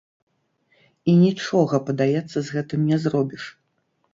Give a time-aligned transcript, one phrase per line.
[1.13, 3.43] І нічога, падаецца, з гэтым не зробіш.